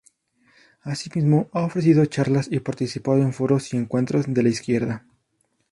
Asimismo, 0.81 1.51
ha 1.53 1.61
ofrecido 1.61 2.03
charlas 2.07 2.47
y 2.49 2.59
participado 2.59 3.19
en 3.21 3.33
foros 3.33 3.71
y 3.71 3.77
encuentros 3.77 4.25
de 4.33 4.41
la 4.41 4.49
izquierda. 4.49 5.05